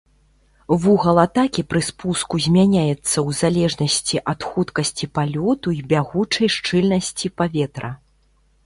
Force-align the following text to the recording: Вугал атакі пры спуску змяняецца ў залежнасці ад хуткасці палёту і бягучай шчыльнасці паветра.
Вугал 0.85 1.17
атакі 1.23 1.63
пры 1.73 1.81
спуску 1.89 2.41
змяняецца 2.45 2.95
ў 2.95 3.29
залежнасці 3.41 4.15
ад 4.35 4.39
хуткасці 4.55 5.05
палёту 5.19 5.67
і 5.79 5.87
бягучай 5.95 6.47
шчыльнасці 6.57 7.27
паветра. 7.41 7.97